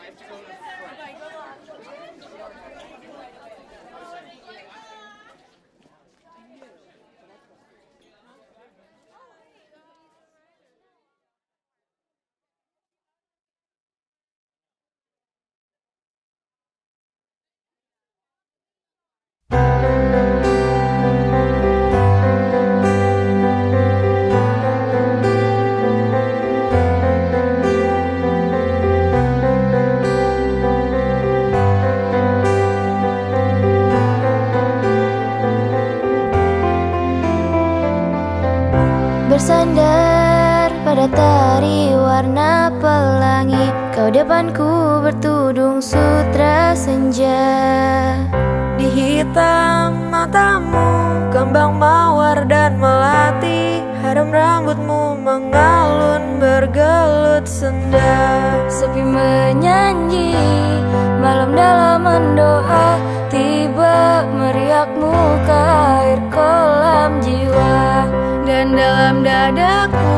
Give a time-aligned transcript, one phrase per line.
[0.00, 0.51] I have to go
[39.52, 43.68] Bersandar pada tari warna pelangi.
[43.92, 47.52] Kau depanku bertudung sutra senja.
[48.80, 53.84] Di hitam matamu Kembang mawar dan melati.
[54.00, 58.56] Harum rambutmu mengalun bergelut senda.
[58.72, 60.32] Sepi menyanyi
[61.20, 62.51] Malam dalam mendoa
[69.42, 70.14] dadaku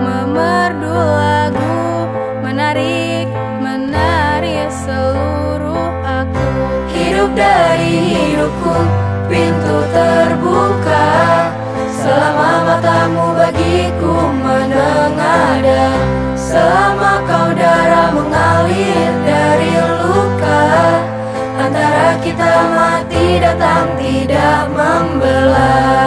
[0.00, 2.08] memerdu lagu
[2.40, 3.28] Menarik,
[3.60, 6.48] menarik seluruh aku.
[6.88, 8.76] Hidup dari hidupku
[9.28, 11.08] Pintu terbuka
[11.92, 15.84] Selama matamu bagiku menengada
[16.32, 20.64] Selama kau darah mengalir dari luka
[21.60, 26.03] Antara kita mati datang tidak membelah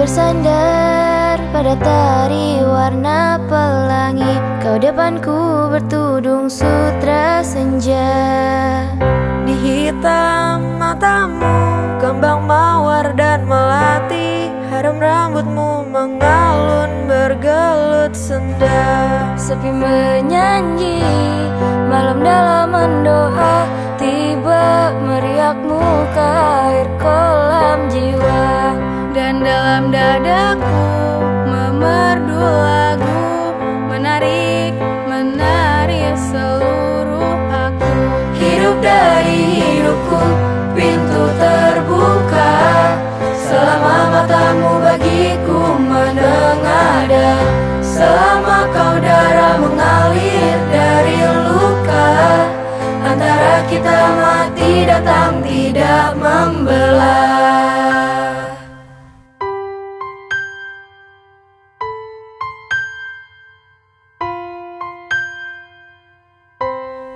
[0.00, 4.32] Bersandar pada tari warna pelangi.
[4.64, 8.08] Kau depanku bertudung sutra senja.
[9.44, 14.48] Di hitam matamu Kembang mawar dan melati.
[14.72, 19.36] Harum rambutmu mengalun bergelut senda.
[19.36, 21.04] Sepi menyanyi
[44.50, 47.30] matamu bagiku menengada
[47.86, 52.10] Selama kau darah mengalir dari luka
[53.06, 57.38] Antara kita mati datang tidak membelah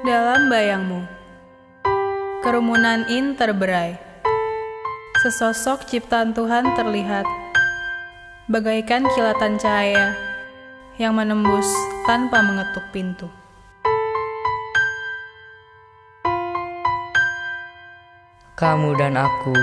[0.05, 1.01] Dalam bayangmu,
[2.45, 4.13] kerumunan in terberai.
[5.24, 7.24] Sesosok ciptaan Tuhan terlihat,
[8.44, 10.12] bagaikan kilatan cahaya
[11.00, 11.64] yang menembus
[12.04, 13.32] tanpa mengetuk pintu.
[18.52, 19.56] Kamu dan aku,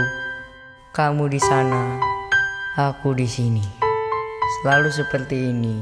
[0.98, 2.02] kamu di sana,
[2.74, 3.62] aku di sini.
[4.66, 5.78] Selalu seperti ini,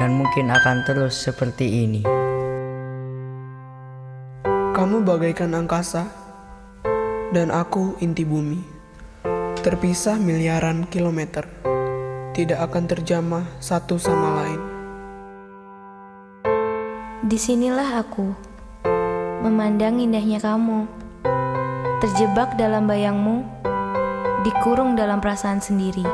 [0.00, 2.00] dan mungkin akan terus seperti ini.
[4.72, 6.08] Kamu bagaikan angkasa,
[7.36, 8.73] dan aku inti bumi.
[9.64, 11.48] Terpisah miliaran kilometer,
[12.36, 14.60] tidak akan terjamah satu sama lain.
[17.24, 18.28] Di sinilah aku,
[19.40, 20.84] memandang indahnya kamu,
[21.96, 23.40] terjebak dalam bayangmu,
[24.44, 26.04] dikurung dalam perasaan sendiri.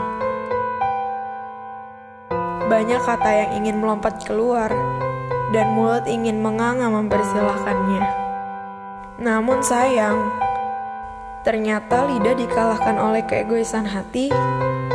[2.70, 4.70] Banyak kata yang ingin melompat keluar
[5.50, 8.02] Dan mulut ingin menganga mempersilahkannya
[9.18, 10.49] Namun sayang
[11.40, 14.28] Ternyata lidah dikalahkan oleh keegoisan hati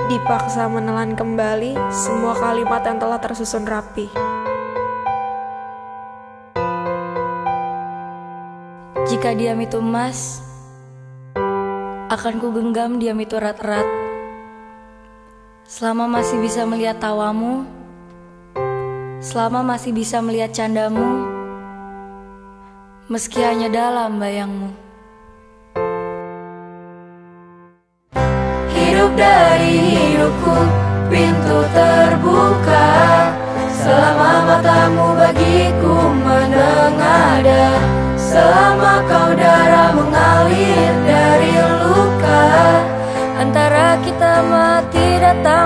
[0.05, 4.05] Dipaksa menelan kembali semua kalimat yang telah tersusun rapi
[9.05, 10.41] Jika diam itu emas,
[12.09, 13.85] akan ku genggam diam itu erat-erat.
[15.61, 17.69] Selama masih bisa melihat tawamu,
[19.21, 21.21] selama masih bisa melihat candamu,
[23.05, 24.84] meski hanya dalam bayangmu.
[29.17, 30.59] Dari hidupku,
[31.09, 32.95] pintu terbuka.
[33.85, 37.77] Selama matamu bagiku menengada
[38.17, 41.53] Selama kau darah mengalir dari
[41.85, 42.45] luka
[43.37, 45.64] Antara kita mati datang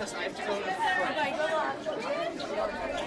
[0.00, 0.70] because I have to go to the
[2.56, 2.99] front.